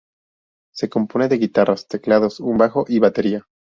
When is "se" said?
0.73-0.89